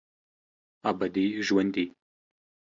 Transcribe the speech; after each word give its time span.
ابدي 0.89 1.25
ژوندي 1.45 1.85